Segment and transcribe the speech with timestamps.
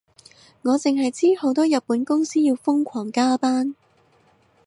[0.63, 3.75] 我淨係知好多日本公司要瘋狂加班